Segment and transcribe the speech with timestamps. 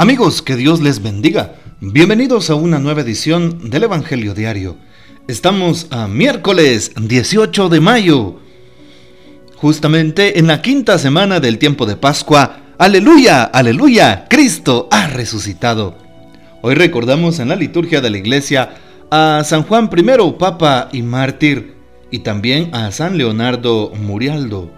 [0.00, 1.56] Amigos, que Dios les bendiga.
[1.80, 4.76] Bienvenidos a una nueva edición del Evangelio Diario.
[5.26, 8.36] Estamos a miércoles 18 de mayo,
[9.56, 12.60] justamente en la quinta semana del tiempo de Pascua.
[12.78, 15.98] Aleluya, aleluya, Cristo ha resucitado.
[16.62, 18.76] Hoy recordamos en la liturgia de la iglesia
[19.10, 21.74] a San Juan I, Papa y Mártir,
[22.12, 24.70] y también a San Leonardo Murialdo.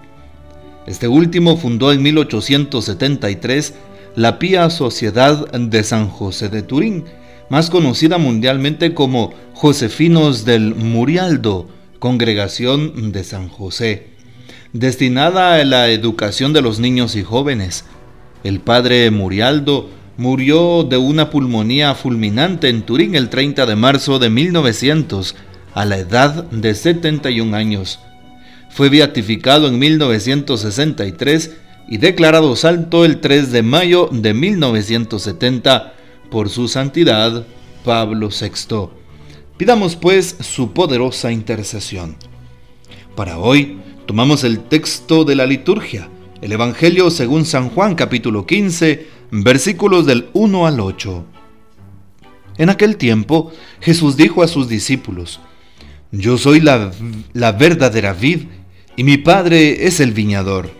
[0.86, 3.74] Este último fundó en 1873
[4.20, 7.04] la Pía Sociedad de San José de Turín,
[7.48, 14.08] más conocida mundialmente como Josefinos del Murialdo, Congregación de San José,
[14.74, 17.86] destinada a la educación de los niños y jóvenes.
[18.44, 19.88] El padre Murialdo
[20.18, 25.34] murió de una pulmonía fulminante en Turín el 30 de marzo de 1900,
[25.72, 28.00] a la edad de 71 años.
[28.68, 31.52] Fue beatificado en 1963
[31.90, 35.92] y declarado santo el 3 de mayo de 1970
[36.30, 37.44] por su santidad
[37.84, 38.88] Pablo VI.
[39.56, 42.16] Pidamos pues su poderosa intercesión.
[43.16, 46.08] Para hoy tomamos el texto de la liturgia,
[46.40, 51.24] el Evangelio según San Juan capítulo 15, versículos del 1 al 8.
[52.58, 55.40] En aquel tiempo Jesús dijo a sus discípulos,
[56.12, 56.92] Yo soy la,
[57.34, 58.42] verdadera vid
[58.96, 60.79] y mi Padre es el viñador.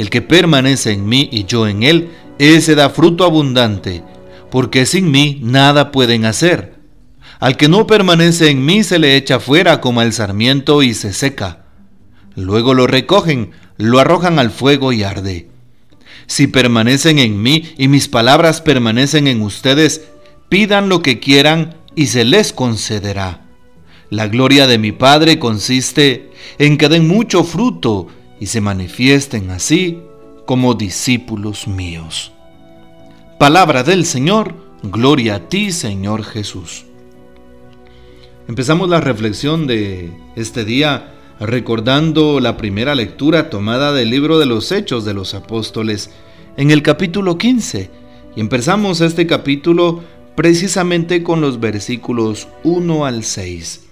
[0.00, 4.02] El que permanece en mí y yo en él, ese da fruto abundante,
[4.50, 6.76] porque sin mí nada pueden hacer.
[7.38, 11.12] Al que no permanece en mí se le echa fuera como el sarmiento y se
[11.12, 11.66] seca.
[12.34, 15.50] Luego lo recogen, lo arrojan al fuego y arde.
[16.26, 20.08] Si permanecen en mí y mis palabras permanecen en ustedes,
[20.48, 23.42] pidan lo que quieran y se les concederá.
[24.08, 28.08] La gloria de mi Padre consiste en que den mucho fruto
[28.40, 30.00] y se manifiesten así
[30.46, 32.32] como discípulos míos.
[33.38, 36.86] Palabra del Señor, gloria a ti Señor Jesús.
[38.48, 44.72] Empezamos la reflexión de este día recordando la primera lectura tomada del libro de los
[44.72, 46.10] Hechos de los Apóstoles
[46.56, 47.90] en el capítulo 15
[48.36, 50.02] y empezamos este capítulo
[50.34, 53.86] precisamente con los versículos 1 al 6.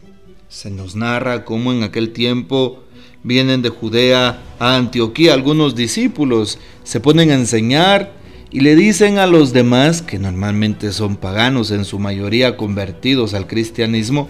[0.48, 2.84] Se nos narra cómo en aquel tiempo
[3.22, 8.12] vienen de Judea a Antioquía algunos discípulos, se ponen a enseñar
[8.50, 13.46] y le dicen a los demás, que normalmente son paganos en su mayoría convertidos al
[13.46, 14.28] cristianismo,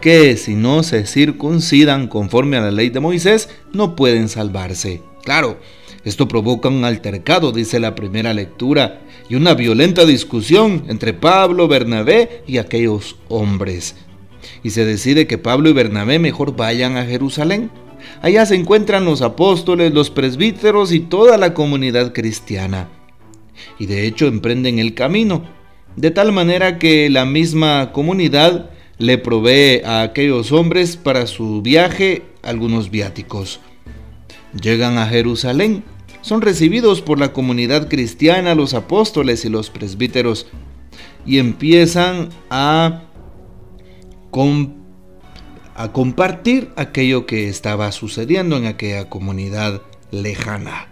[0.00, 5.00] que si no se circuncidan conforme a la ley de Moisés, no pueden salvarse.
[5.24, 5.58] Claro,
[6.04, 12.42] esto provoca un altercado, dice la primera lectura, y una violenta discusión entre Pablo, Bernabé
[12.46, 13.96] y aquellos hombres.
[14.62, 17.70] Y se decide que Pablo y Bernabé mejor vayan a Jerusalén
[18.22, 22.88] Allá se encuentran los apóstoles, los presbíteros y toda la comunidad cristiana.
[23.78, 25.44] Y de hecho emprenden el camino,
[25.96, 32.22] de tal manera que la misma comunidad le provee a aquellos hombres para su viaje
[32.42, 33.60] algunos viáticos.
[34.60, 35.84] Llegan a Jerusalén,
[36.22, 40.46] son recibidos por la comunidad cristiana, los apóstoles y los presbíteros,
[41.26, 43.02] y empiezan a
[45.76, 50.88] a compartir aquello que estaba sucediendo en aquella comunidad lejana.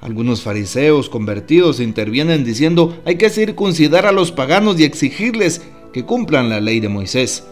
[0.00, 6.48] Algunos fariseos convertidos intervienen diciendo hay que circuncidar a los paganos y exigirles que cumplan
[6.48, 7.44] la ley de Moisés.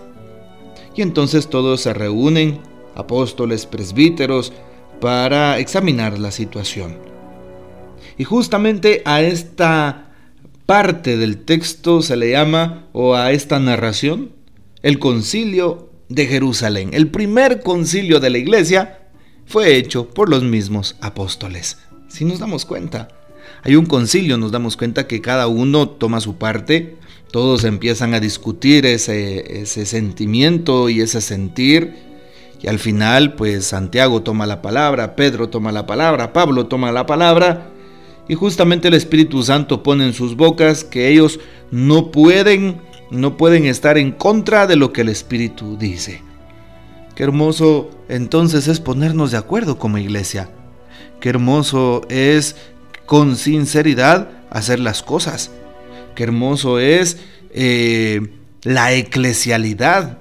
[0.95, 2.61] Y entonces todos se reúnen,
[2.95, 4.53] apóstoles, presbíteros,
[5.01, 6.99] para examinar la situación.
[8.19, 10.13] Y justamente a esta
[10.67, 14.31] parte del texto se le llama, o a esta narración,
[14.83, 16.91] el concilio de Jerusalén.
[16.93, 18.99] El primer concilio de la iglesia
[19.47, 21.79] fue hecho por los mismos apóstoles.
[22.09, 23.09] Si nos damos cuenta,
[23.63, 26.97] hay un concilio, nos damos cuenta que cada uno toma su parte,
[27.31, 31.95] todos empiezan a discutir ese, ese sentimiento y ese sentir,
[32.61, 37.07] y al final pues Santiago toma la palabra, Pedro toma la palabra, Pablo toma la
[37.07, 37.71] palabra,
[38.29, 42.81] y justamente el Espíritu Santo pone en sus bocas que ellos no pueden
[43.13, 46.23] no pueden estar en contra de lo que el Espíritu dice.
[47.15, 50.51] Qué hermoso entonces es ponernos de acuerdo como iglesia.
[51.21, 52.57] Qué hermoso es
[53.05, 55.51] con sinceridad hacer las cosas.
[56.15, 57.19] Qué hermoso es
[57.51, 58.33] eh,
[58.63, 60.19] la eclesialidad,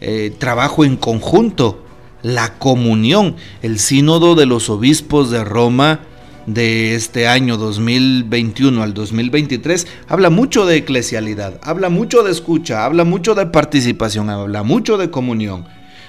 [0.00, 1.84] eh, trabajo en conjunto,
[2.22, 6.00] la comunión, el sínodo de los obispos de Roma
[6.46, 13.04] de este año 2021 al 2023 habla mucho de eclesialidad, habla mucho de escucha, habla
[13.04, 15.66] mucho de participación, habla mucho de comunión.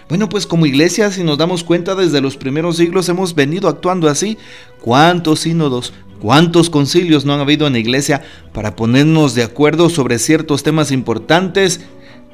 [0.08, 4.08] Bueno, pues como iglesia, si nos damos cuenta, desde los primeros siglos hemos venido actuando
[4.08, 4.38] así.
[4.80, 5.92] ¿Cuántos sínodos,
[6.22, 8.22] cuántos concilios no han habido en la iglesia
[8.54, 11.82] para ponernos de acuerdo sobre ciertos temas importantes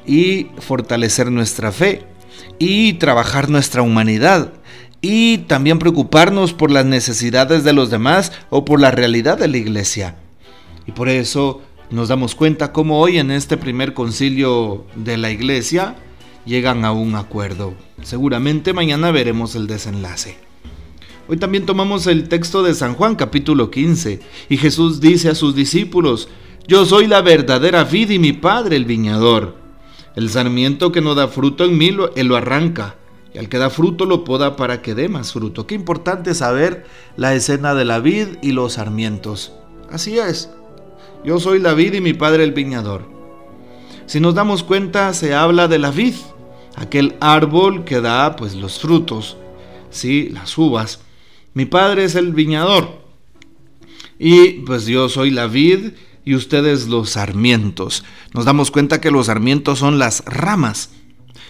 [0.06, 2.02] y fortalecer nuestra fe
[2.60, 4.52] y trabajar nuestra humanidad?
[5.06, 9.58] Y también preocuparnos por las necesidades de los demás o por la realidad de la
[9.58, 10.16] iglesia.
[10.86, 11.60] Y por eso
[11.90, 15.96] nos damos cuenta cómo hoy en este primer concilio de la iglesia
[16.46, 17.74] llegan a un acuerdo.
[18.02, 20.38] Seguramente mañana veremos el desenlace.
[21.28, 25.54] Hoy también tomamos el texto de San Juan capítulo 15 y Jesús dice a sus
[25.54, 26.30] discípulos,
[26.66, 29.54] Yo soy la verdadera vid y mi Padre el viñador.
[30.16, 32.96] El sarmiento que no da fruto en mí, él lo arranca
[33.34, 35.66] y al que da fruto lo poda para que dé más fruto.
[35.66, 36.86] Qué importante saber
[37.16, 39.52] la escena de la vid y los sarmientos.
[39.90, 40.50] Así es.
[41.24, 43.08] Yo soy la vid y mi padre el viñador.
[44.06, 46.14] Si nos damos cuenta, se habla de la vid,
[46.76, 49.36] aquel árbol que da pues los frutos,
[49.90, 51.00] sí, las uvas.
[51.54, 53.02] Mi padre es el viñador.
[54.16, 55.92] Y pues yo soy la vid
[56.24, 58.04] y ustedes los sarmientos.
[58.32, 60.90] Nos damos cuenta que los sarmientos son las ramas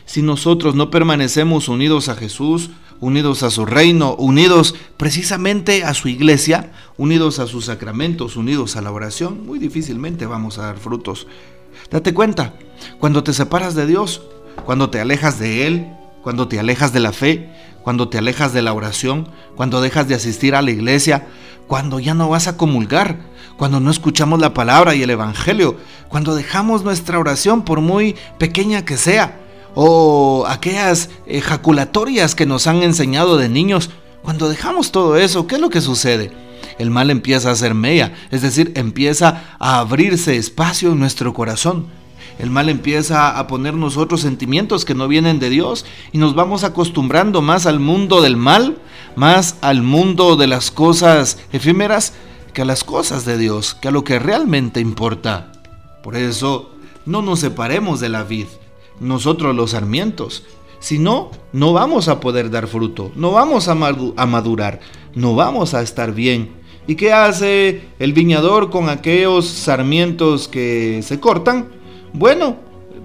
[0.06, 2.70] si nosotros no permanecemos unidos a Jesús,
[3.00, 8.82] unidos a su reino, unidos precisamente a su iglesia, unidos a sus sacramentos, unidos a
[8.82, 11.26] la oración, muy difícilmente vamos a dar frutos.
[11.90, 12.54] Date cuenta,
[12.98, 14.22] cuando te separas de Dios,
[14.64, 15.86] cuando te alejas de Él,
[16.22, 17.50] cuando te alejas de la fe,
[17.82, 21.26] cuando te alejas de la oración, cuando dejas de asistir a la iglesia,
[21.66, 23.18] cuando ya no vas a comulgar,
[23.56, 25.76] cuando no escuchamos la palabra y el Evangelio,
[26.08, 29.40] cuando dejamos nuestra oración por muy pequeña que sea,
[29.74, 33.90] o aquellas ejaculatorias que nos han enseñado de niños.
[34.22, 36.32] Cuando dejamos todo eso, ¿qué es lo que sucede?
[36.78, 41.86] El mal empieza a ser mella, es decir, empieza a abrirse espacio en nuestro corazón.
[42.38, 46.64] El mal empieza a ponernos otros sentimientos que no vienen de Dios y nos vamos
[46.64, 48.78] acostumbrando más al mundo del mal,
[49.14, 52.12] más al mundo de las cosas efímeras
[52.52, 55.52] que a las cosas de Dios, que a lo que realmente importa.
[56.02, 56.72] Por eso,
[57.06, 58.46] no nos separemos de la vid,
[59.00, 60.44] nosotros los sarmientos.
[60.80, 64.80] Si no, no vamos a poder dar fruto, no vamos a madurar,
[65.14, 66.50] no vamos a estar bien.
[66.86, 71.70] ¿Y qué hace el viñador con aquellos sarmientos que se cortan?
[72.12, 72.56] Bueno,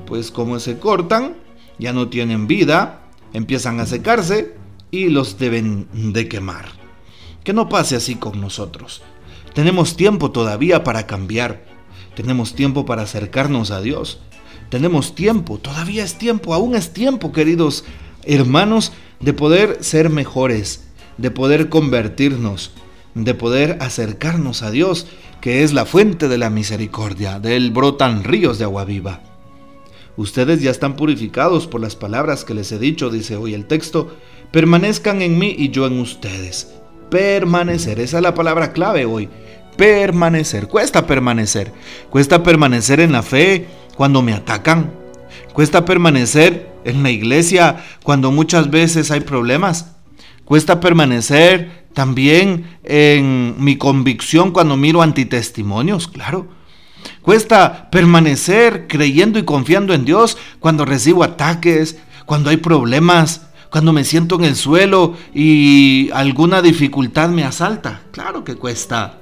[0.06, 1.36] pues como se cortan,
[1.78, 4.56] ya no tienen vida, empiezan a secarse
[4.92, 6.66] y los deben de quemar.
[7.44, 9.02] Que no pase así con nosotros.
[9.54, 11.64] Tenemos tiempo todavía para cambiar.
[12.16, 14.20] Tenemos tiempo para acercarnos a Dios.
[14.69, 17.83] Tenemos tiempo, todavía es tiempo, aún es tiempo, queridos
[18.24, 20.86] hermanos, de poder ser mejores,
[21.18, 22.71] de poder convertirnos,
[23.16, 25.07] de poder acercarnos a Dios,
[25.42, 29.21] que es la fuente de la misericordia, de él brotan ríos de agua viva.
[30.18, 34.16] Ustedes ya están purificados por las palabras que les he dicho, dice hoy el texto,
[34.52, 36.73] permanezcan en mí y yo en ustedes.
[37.09, 39.30] Permanecer, esa es la palabra clave hoy.
[39.78, 41.71] Permanecer, cuesta permanecer,
[42.09, 43.68] cuesta permanecer en la fe,
[44.00, 44.94] cuando me atacan.
[45.52, 49.92] Cuesta permanecer en la iglesia cuando muchas veces hay problemas.
[50.46, 56.48] Cuesta permanecer también en mi convicción cuando miro antitestimonios, claro.
[57.22, 64.06] Cuesta permanecer creyendo y confiando en Dios cuando recibo ataques, cuando hay problemas, cuando me
[64.06, 68.04] siento en el suelo y alguna dificultad me asalta.
[68.14, 69.19] Claro que cuesta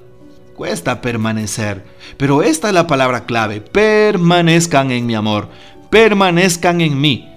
[0.57, 1.85] cuesta permanecer.
[2.17, 3.61] Pero esta es la palabra clave.
[3.61, 5.47] Permanezcan en mi amor.
[5.89, 7.29] Permanezcan en mí.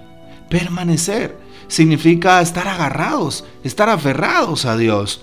[0.49, 1.37] Permanecer
[1.69, 5.21] significa estar agarrados, estar aferrados a Dios.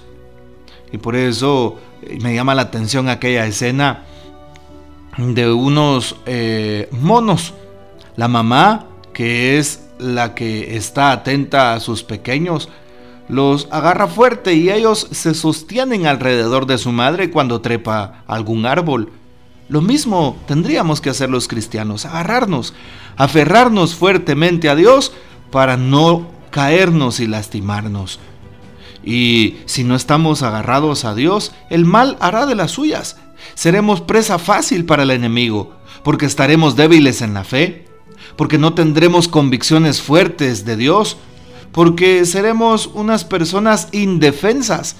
[0.90, 4.04] Y por eso eh, me llama la atención aquella escena
[5.18, 7.52] de unos eh, monos.
[8.16, 12.68] La mamá, que es la que está atenta a sus pequeños,
[13.28, 19.12] los agarra fuerte y ellos se sostienen alrededor de su madre cuando trepa algún árbol.
[19.68, 22.72] Lo mismo tendríamos que hacer los cristianos, agarrarnos,
[23.16, 25.12] aferrarnos fuertemente a Dios
[25.50, 28.18] para no caernos y lastimarnos.
[29.04, 33.16] Y si no estamos agarrados a Dios, el mal hará de las suyas.
[33.54, 37.86] Seremos presa fácil para el enemigo, porque estaremos débiles en la fe,
[38.36, 41.18] porque no tendremos convicciones fuertes de Dios,
[41.72, 44.96] porque seremos unas personas indefensas.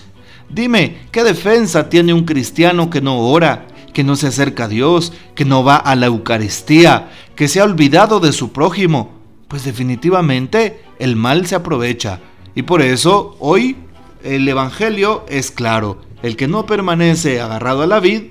[0.48, 5.12] Dime, ¿qué defensa tiene un cristiano que no ora, que no se acerca a Dios,
[5.34, 10.82] que no va a la Eucaristía, que se ha olvidado de su prójimo, pues definitivamente
[10.98, 12.20] el mal se aprovecha.
[12.54, 13.76] Y por eso hoy
[14.22, 16.00] el Evangelio es claro.
[16.22, 18.22] El que no permanece agarrado a la vid,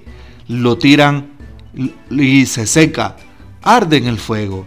[0.47, 1.31] lo tiran
[2.09, 3.15] y se seca,
[3.61, 4.65] arde en el fuego.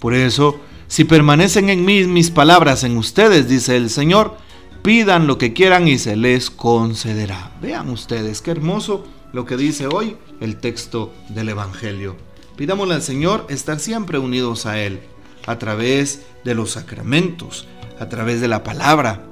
[0.00, 0.60] Por eso,
[0.92, 4.36] si permanecen en mí mis palabras en ustedes, dice el Señor,
[4.82, 7.50] pidan lo que quieran y se les concederá.
[7.62, 12.14] Vean ustedes qué hermoso lo que dice hoy el texto del Evangelio.
[12.56, 15.00] Pidámosle al Señor estar siempre unidos a Él,
[15.46, 17.66] a través de los sacramentos,
[17.98, 19.24] a través de la palabra,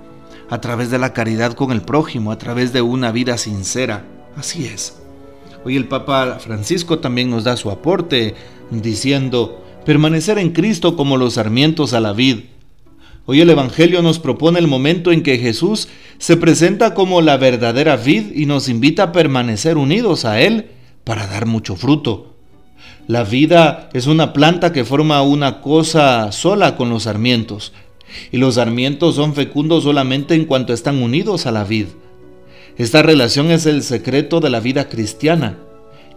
[0.49, 4.07] a través de la caridad con el prójimo, a través de una vida sincera.
[4.35, 4.97] Así es.
[5.63, 8.35] Hoy el Papa Francisco también nos da su aporte
[8.71, 12.41] diciendo, permanecer en Cristo como los sarmientos a la vid.
[13.27, 17.97] Hoy el Evangelio nos propone el momento en que Jesús se presenta como la verdadera
[17.97, 20.71] vid y nos invita a permanecer unidos a Él
[21.05, 22.35] para dar mucho fruto.
[23.07, 27.73] La vida es una planta que forma una cosa sola con los sarmientos,
[28.31, 31.87] y los sarmientos son fecundos solamente en cuanto están unidos a la vid.
[32.77, 35.59] Esta relación es el secreto de la vida cristiana,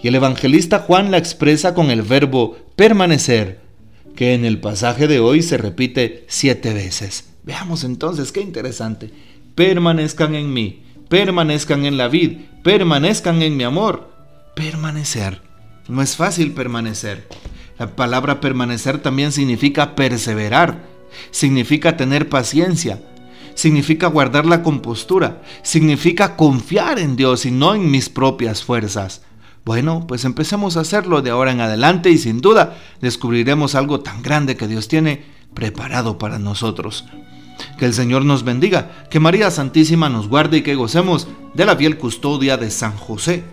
[0.01, 3.61] y el evangelista Juan la expresa con el verbo permanecer,
[4.15, 7.29] que en el pasaje de hoy se repite siete veces.
[7.43, 9.11] Veamos entonces qué interesante.
[9.55, 14.11] Permanezcan en mí, permanezcan en la vid, permanezcan en mi amor.
[14.55, 15.41] Permanecer.
[15.87, 17.27] No es fácil permanecer.
[17.79, 20.93] La palabra permanecer también significa perseverar
[21.31, 23.01] significa tener paciencia,
[23.55, 29.21] significa guardar la compostura, significa confiar en Dios y no en mis propias fuerzas.
[29.65, 34.21] Bueno, pues empecemos a hacerlo de ahora en adelante y sin duda descubriremos algo tan
[34.21, 37.05] grande que Dios tiene preparado para nosotros.
[37.77, 41.77] Que el Señor nos bendiga, que María Santísima nos guarde y que gocemos de la
[41.77, 43.43] fiel custodia de San José.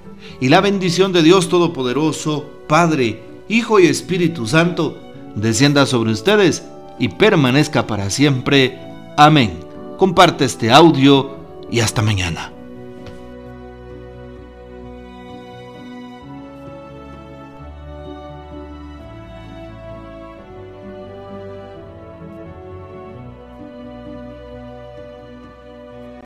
[0.40, 4.98] Y la bendición de Dios Todopoderoso, Padre, Hijo y Espíritu Santo,
[5.36, 6.64] descienda sobre ustedes
[6.98, 8.78] y permanezca para siempre.
[9.16, 9.60] Amén.
[9.96, 11.36] Comparte este audio
[11.70, 12.52] y hasta mañana.